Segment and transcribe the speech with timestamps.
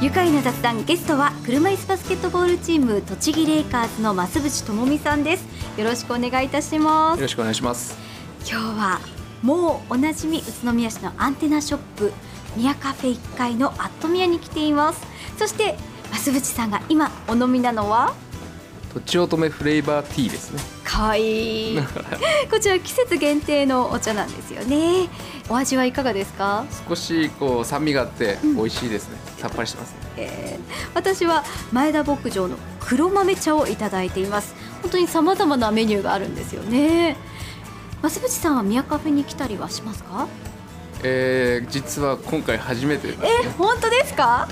[0.00, 5.44] 愉快な雑談ゲストは車椅子バスケットボールチーム栃木レイカーズの増渕智美さんです。
[5.76, 7.18] よろしくお願いいたします。
[7.18, 7.98] よろしくお願いします。
[8.48, 9.00] 今日は
[9.42, 12.12] もうおなじみ宇都宮市のアンテナショップ
[12.56, 15.04] 宮カフェ1階のアットミヤに来ています。
[15.36, 15.76] そして
[16.12, 18.14] 増渕さんが今お飲みなのは？
[18.98, 20.60] とちおとめフレーバーティーですね。
[20.84, 21.78] かわいい。
[22.50, 25.08] こちら季節限定のお茶なんですよね。
[25.48, 26.64] お味はいかがですか？
[26.88, 34.54] 少しこう酸味があって美味しいですね、うん、さっぱりしてますね、えー、私は前田牧場の黒豆茶をいただいています。
[34.82, 37.16] 本当に様々なメニューがあるんですよね。
[38.02, 40.26] 増渕さんは宮カフェに来たりはしますか？
[41.02, 44.48] えー、実は今回初めて、ね、え本当ですか、は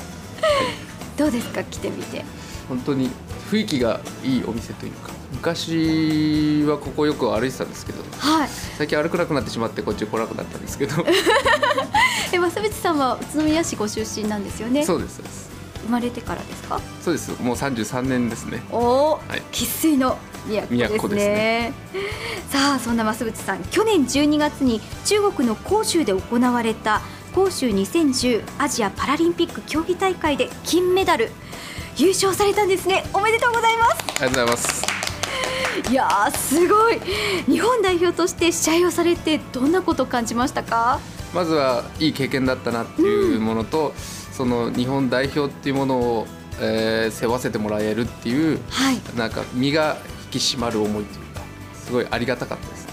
[1.16, 1.64] い、どうですか？
[1.64, 2.24] 来てみて。
[2.68, 3.10] 本当に
[3.50, 11.04] 雰囲気がいいお店というか昔はここよく歩いてたんですけど、はい、最近歩くなくなってしまってこっち来なくなったんですけど。
[12.32, 14.84] え増渕さんは宇都宮市ご出身なんですよね？
[14.84, 15.48] そうですです。
[15.84, 16.80] 生まれてからですか？
[17.00, 17.30] そうです。
[17.40, 18.62] もう33年ですね。
[18.72, 20.18] おお、はい、生粋の
[20.48, 21.72] 都ですね、ね、
[22.50, 27.00] さあそんな増渕さん去年12月に中国の広州で行われた
[27.34, 31.30] 広州2010アジアパラリンピック競技大会で金メダル
[31.98, 33.04] 優勝されたんですね。
[33.14, 33.96] おめでとうございます。
[34.00, 34.86] ありがとうございます。
[35.90, 37.00] いやすごい。
[37.46, 41.00] 日本代表として試合をされてどんなことを感じましたか？
[41.32, 46.26] まずはいい経験だったなっていうものと、うん、その日本代表っていうものを、
[46.60, 51.40] えー、背負わせてもらえるっていう、はい、なんか身が引き締まる思いというか
[51.74, 52.86] すごいありがたかったです。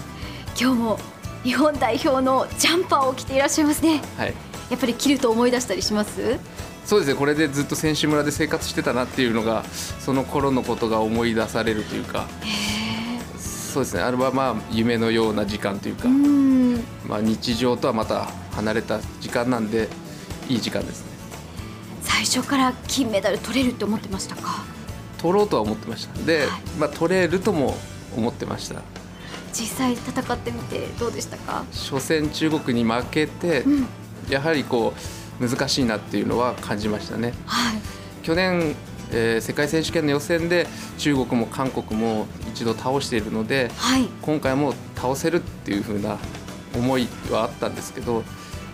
[0.58, 0.98] 今日も
[1.42, 4.34] 日本代表のジャンパーを着ていらっしゃいますね、はい、
[4.70, 6.38] やっぱり着ると思い出したりします？
[6.84, 12.26] そうですねこれでずっと選手村で生活してたなっていうのがその頃のことが思い出されるというか
[13.38, 16.08] そうですねあれはまあ夢のような時間というか
[17.08, 19.88] まあ、日常とはまた離れた時間なんで
[20.48, 21.12] いい時間ですね。
[22.00, 24.64] 最初から金メダル取れるって思ってましたか？
[25.18, 26.18] 取ろうとは思ってました。
[26.22, 26.48] で、はい、
[26.78, 27.76] まあ、取れるとも
[28.16, 28.80] 思ってました。
[29.52, 31.64] 実際戦ってみてどうでしたか？
[31.72, 33.86] 初戦中国に負けて、うん、
[34.30, 35.00] やはりこう
[35.40, 37.32] 難しいなっていうのは感じましたね。
[37.46, 37.80] はい、
[38.22, 38.74] 去年
[39.10, 40.66] えー、世界選手権の予選で
[40.98, 46.18] 中国も韓国も一度倒しているので、はい、今回も倒せるっていう風な
[46.74, 48.24] 思いはあったんですけど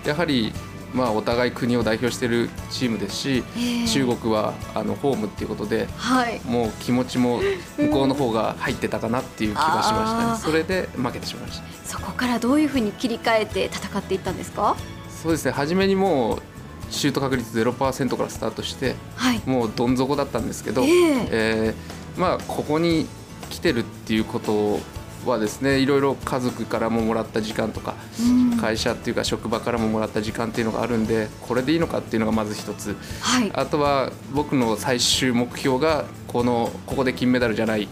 [0.06, 0.53] やはり
[0.94, 3.44] まあお互い国を代表しているチームですし、
[3.92, 7.41] 中国はあのホームっていうことで、はい、もう気持ちも
[7.77, 11.65] 向こうの方が入ってたかなっていう気がしましたね、それで負けてしまいました。
[11.84, 14.77] そこからどういうふうに切り替えて戦っていったんですか？
[15.23, 16.43] そうですね初めにもう
[16.91, 23.07] シュート確率0%からスタートして、はい、もうどん底だったんですけど、えー、えー、まあ、ここに
[23.51, 24.81] 来てるっていうこと
[25.27, 37.89] はですねいろいろ家族からももらった時間とか、うん、会社っていうか職場からももらった時間っていうのがあるんでこれでいいのかっていうのがまず一つ、はい、あとは僕の最終目標がこのここで金メダルじゃない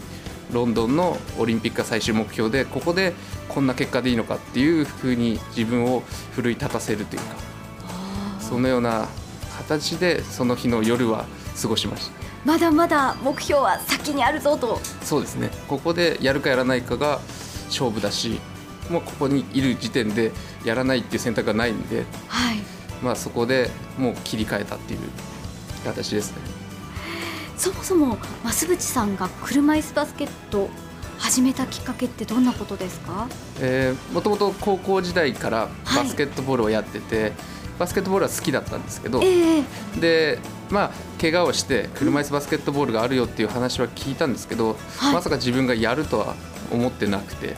[0.51, 3.13] ロンドンのオリンピックが最終目標でここで
[3.47, 7.49] こんな結果でいいのかっていうふうに自分を奮い立たせるというか。
[8.39, 9.07] そのような
[9.57, 11.25] 形でその日の夜は
[11.61, 12.13] 過ごしました。
[12.45, 14.79] まだまだ目標は先にあるぞと。
[15.03, 15.51] そうですね。
[15.67, 17.19] ここでやるかやらないかが
[17.67, 18.39] 勝負だし
[18.89, 20.31] もうここにいる時点で
[20.65, 22.57] やらないっていう選択がないんで、はい。
[23.03, 24.99] まあ、そこでもう切り替えたっていう
[25.85, 26.37] 形ですね
[27.59, 30.69] そもそも増渕さんが車椅子バスケット
[31.17, 33.27] 始めたきっかけってどんなことですか、
[33.59, 37.33] えー、もともと高校時代からバスケットボールをやってて、はい
[37.79, 40.37] バスケットボールは好きだったんですけど、えー、で
[40.69, 46.35] まあ怪我をして車椅子バスケットボールがあるよっていう話は聞いたんですけど、はい、まさか自分がやるとは
[46.71, 47.55] 思ってなくて、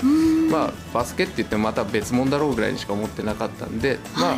[0.50, 4.38] まあ、バスケって言ってもまた別物だろうぐらいにしか思ってなかったんで、まあ、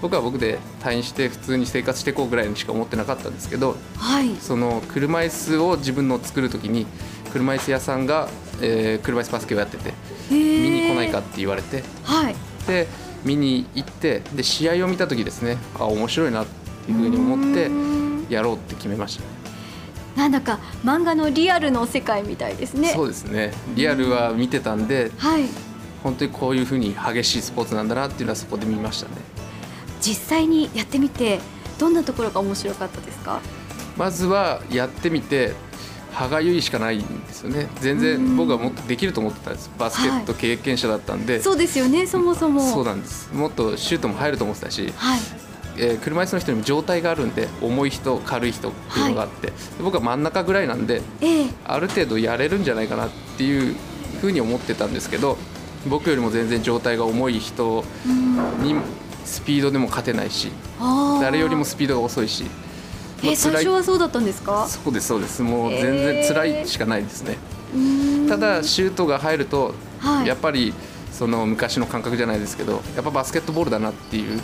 [0.00, 6.86] 僕は僕で退院して普通に生活していこうぐらいにしか思ってなかったんですけど、はい、その車椅子を自分の作る時に
[7.32, 8.28] 車椅子屋さんが、
[8.60, 9.92] えー、車椅子バスケをやってて
[10.30, 12.34] 見に来ないかって言われて、はい、
[12.66, 12.86] で
[13.24, 16.46] 見に行ってで試合を見た時ですねあ面白いなっ
[16.86, 22.88] ていうふうに思ってやろうって決めました、なんだか漫画のリアルの世界みたいですね。
[22.90, 23.52] そうですね。
[23.74, 25.44] リアルは見てたんで、はい、
[26.02, 29.37] 本当にこういうふうに激しいスポーツなんだなっていうのはそこで見ましたね
[30.08, 31.40] 実際にやってみて
[31.78, 33.40] どんなところが面白かったですか？
[33.98, 35.52] まずはやってみて
[36.12, 37.68] 歯がゆいしかないんですよね。
[37.80, 39.70] 全然僕はもっとできると思ってたんです。
[39.78, 42.60] バスケット経験者だったんで、はい、そうですよねそもそも。
[42.62, 43.32] そうなんです。
[43.34, 45.20] もっとシュートも入ると思ってたし、はい。
[45.76, 53.76] えー、車椅子の人にも状態があるんで重い人軽い人っていうのがあって、はい、僕は真ん中ぐらいなんで、えー、ある程度やれるんじゃないかなっていう
[54.20, 55.38] ふうに思ってたんですけど
[55.88, 57.84] 僕よりも全然状態が重い人
[58.60, 58.74] に
[59.28, 60.50] スピードでも勝てないし
[61.20, 62.44] 誰よりもスピードが遅いし。
[63.20, 64.68] えー、最初はそうだったんですか？
[64.68, 65.42] そうですそうです。
[65.42, 67.36] もう全然辛いしかないですね、
[67.74, 70.72] えー、ただシュートが入ると、はい、やっぱり
[71.10, 74.40] その昔の感覚じゃないですけどやっぱバスケットボールだなっていう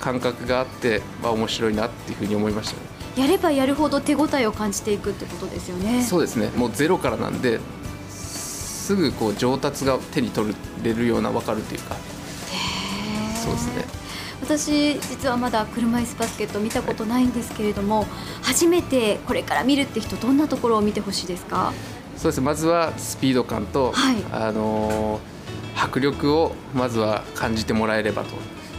[0.00, 2.82] 感覚があって、まあ、面白いなっていうふうに思いましたね。
[3.16, 6.02] やればやるほど手応えを感じていくってことですよね。
[6.02, 6.48] そうですね。
[6.56, 7.60] もうゼロからなんで
[8.08, 11.96] すぐこう上達が手に取れるような分かるというか
[13.56, 14.00] そうですね。
[14.42, 18.06] 私実はまだ車椅子バスケット見たことないんですけれども、はい、
[18.42, 21.72] 初めてこれから見るって人どんなところを見てほしいですか？
[22.16, 22.40] そうです。
[22.40, 25.20] まずはスピード感と、はい、あの
[25.76, 28.30] 迫力をまずは感じてもらえればと。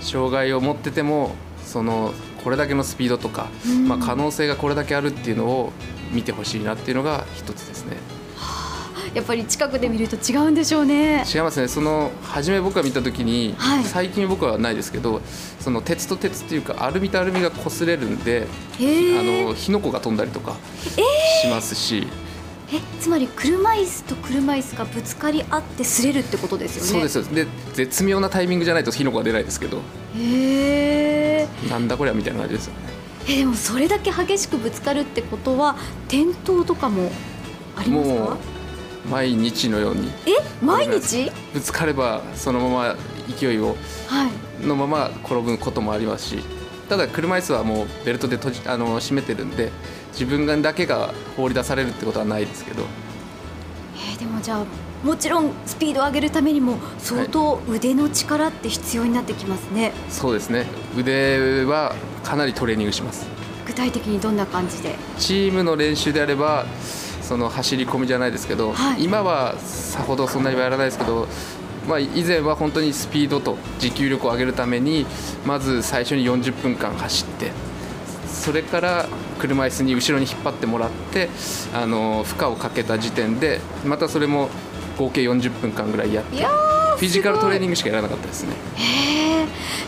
[0.01, 2.11] 障害を持っててもその
[2.43, 3.49] これだけのスピードとか、
[3.87, 5.71] まあ、可能性がこれだけあるっていうのを
[6.11, 7.97] 見てほしいなっていうのが一つですね。
[9.13, 11.25] やっぱり近くで見ると違うんでしょうね。
[11.33, 11.67] 違いますね。
[11.67, 15.21] その初め僕が見た時に、はい、最近僕はないですけど
[15.59, 18.47] その鉄と鉄っていうかアルミとアルミが擦れるんで
[18.79, 20.55] あの火の粉が飛んだりとか
[21.43, 22.07] しますし。
[22.73, 27.09] えつまり車椅子と車椅子がぶつかり合って擦れるってことですよね。
[27.09, 29.79] そうですで絶妙なタイミングじゃないと火の粉が出ないですけど。
[30.17, 32.79] へえなんだこりゃみたいな感じですよね。
[33.27, 35.75] えでもそれだけ激しくぶつかるってことは
[36.07, 37.11] 転倒とかも
[37.75, 38.37] ありますか？
[39.09, 40.31] 毎日のようにえ
[40.63, 41.31] 毎日？
[41.53, 42.95] ぶつかればそのまま
[43.37, 43.75] 勢いを、
[44.07, 44.27] は
[44.61, 46.39] い、のまま転ぶこともありますし
[46.89, 49.71] ただ車椅子はもうベルトで閉じあの締めてるんで
[50.11, 52.83] 自分がだけが放り出されるってことはないですけど、
[53.95, 54.65] えー、でもじゃあ
[55.03, 60.67] もちろんスピードを上げるためにも相当腕の力って必要になってきますね、はい、そうですね。
[60.95, 63.25] 腕はかなりトレーニングします。
[63.65, 64.95] 具体的にどんな感じで？
[65.17, 66.65] チームの練習であれば
[67.31, 71.29] その走り込みじゃないですけど、はい、今はさほどそんなにはやらないですけど
[71.87, 75.07] まあ、以前は本当にスピードと持久力を上げるために
[75.47, 77.51] まず最初に40分間走って
[78.27, 79.07] それから
[79.39, 81.29] 車椅子に後ろに引っ張ってもらって
[81.73, 84.49] あの負荷をかけた時点でまたそれも
[84.99, 86.35] 合計40分間ぐらいやって
[87.01, 88.53] フィジカルトレーニングしかやらなかったですね。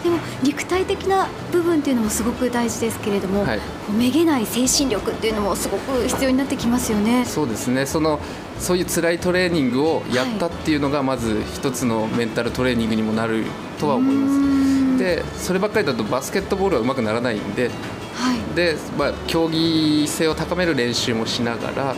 [0.03, 3.59] でも肉体的な部分っていうのもすごく大事ですけれども、はい、
[3.95, 7.23] めげない精神力っていうのもすごく必要になってきますよね。
[7.23, 7.85] そうですね。
[7.85, 8.19] その
[8.57, 13.43] そういう辛いトレーニングをやったっていうのがまず一つのメンタルトレーニングにもなる
[13.79, 14.97] とは思います。
[14.97, 17.69] でそればっかりだとバスケットボールはうまくならないんで
[18.15, 21.95] はい、で、まあ、競技性を高める練習もしながら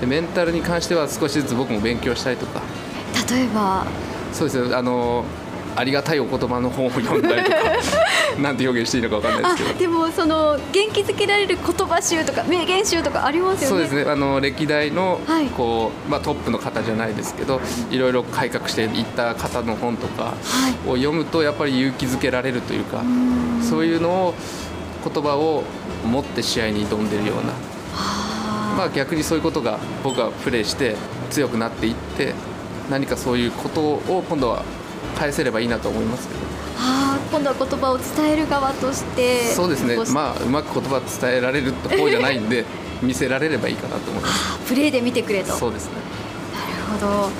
[0.00, 2.60] でメンタルに関しては少しずつ僕も勉強したりとか。
[3.30, 3.86] 例えば
[4.38, 5.24] そうですあの
[5.74, 7.56] ありがたいお言葉の本を読んだりとか
[8.40, 9.78] なんて表現していいのか分かんないですけど。
[9.78, 13.76] でもその元気づけられる言葉集とか名言集とかありますよね。
[13.76, 14.10] そうですね。
[14.10, 15.20] あの歴代の
[15.56, 20.34] こう、まあ、トップの方じゃないですけどいろいろ改革していった方の本とか
[20.86, 23.02] を読むとやっぱり勇気づけられるというか、
[23.62, 24.34] そういうのを
[25.04, 25.62] 言葉を
[26.04, 27.52] 持って試合に挑んでるような、
[28.76, 30.96] まあ、逆にそういうことが僕はプレーして
[31.30, 32.34] 強くなっていって
[32.90, 34.64] 何かそういうことを今度は
[35.16, 36.40] 返せればいいなと思いますけど。
[36.80, 39.52] あ今度は言葉を伝える側として。
[39.54, 39.96] そうですね。
[40.12, 42.64] まあうまく言葉伝えられる方じゃないんで
[43.02, 44.34] 見せられればいいかなと思います。
[44.68, 45.52] プレーで見てくれと。
[45.54, 45.92] そうですね。
[46.54, 47.30] なるほど。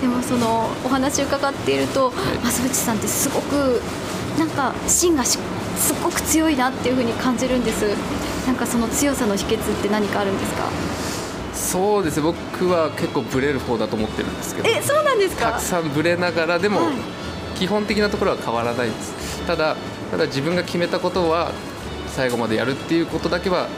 [0.00, 2.14] でもそのお話伺っていると、はい、
[2.52, 3.80] 増渕さんってすごく
[4.38, 5.38] なんか芯がし
[5.78, 7.84] すごく強いなっていうふうに感じるんです。
[8.46, 10.64] なんかその強さの秘訣って何かあるんですか？
[11.58, 14.68] そうです僕は結構ブレる方だと思ってるんですけど。
[14.68, 15.52] えそうなんですか？
[15.52, 16.94] たくさんブレながらでも、はい、
[17.58, 19.42] 基本的なところは変わらないです。
[19.46, 19.76] ただ
[20.10, 21.52] ただ自分が決めたことは
[22.06, 23.68] 最後までやるっていうことだけは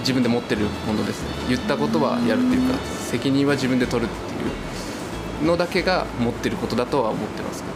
[0.00, 1.28] 自分で持ってるものですね。
[1.48, 2.78] 言ったことはやるっていうか
[3.10, 7.74] 責任は自分で取るっていうのだけが持ってることだとは思ってますけど